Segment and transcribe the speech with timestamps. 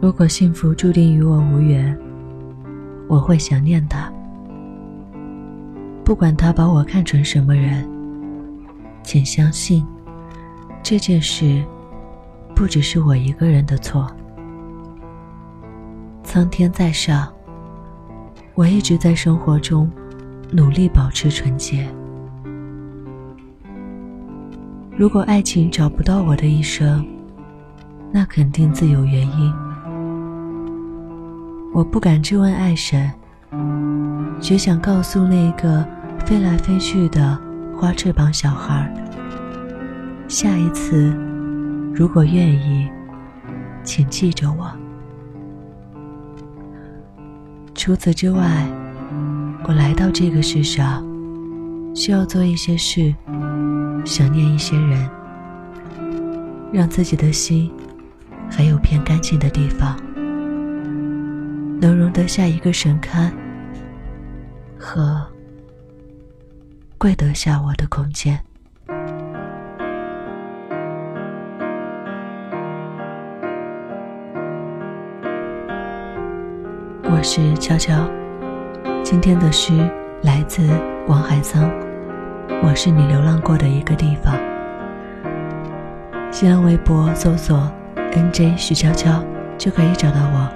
[0.00, 1.98] 如果幸福注定与我无缘，
[3.08, 4.12] 我会想念他。
[6.04, 7.88] 不管他把我看成什么人，
[9.02, 9.84] 请相信，
[10.82, 11.64] 这件事
[12.54, 14.06] 不只是我一个人的错。
[16.22, 17.32] 苍天在上，
[18.54, 19.90] 我一直在生活中
[20.52, 21.88] 努力保持纯洁。
[24.96, 27.06] 如果爱情找不到我的一生，
[28.16, 29.52] 那肯定自有原因。
[31.74, 33.12] 我不敢质问爱神，
[34.40, 35.86] 只想告诉那个
[36.24, 37.38] 飞来飞去的
[37.76, 38.90] 花翅膀小孩：
[40.28, 41.14] 下一次，
[41.94, 42.88] 如果愿意，
[43.84, 44.66] 请记着我。
[47.74, 48.66] 除此之外，
[49.64, 51.04] 我来到这个世上，
[51.94, 53.14] 需要做一些事，
[54.06, 55.06] 想念一些人，
[56.72, 57.70] 让自己的心
[58.50, 59.96] 还有片干净的地方。
[61.78, 63.30] 能容得下一个神龛
[64.78, 65.22] 和
[66.96, 68.40] 跪得下我的空间。
[77.04, 78.08] 我是悄悄，
[79.02, 79.72] 今天的诗
[80.22, 80.66] 来自
[81.06, 81.70] 王海桑。
[82.62, 84.34] 我是你流浪过的一个地方。
[86.32, 87.70] 新浪微博搜索
[88.16, 89.22] “nj 徐悄悄”
[89.58, 90.48] 就可以找到我。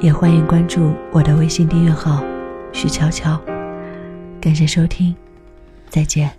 [0.00, 2.22] 也欢迎关注我的微信订阅号
[2.72, 3.40] “徐悄悄”，
[4.40, 5.14] 感谢收听，
[5.88, 6.30] 再见。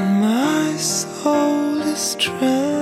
[0.00, 2.79] my soul is drowned.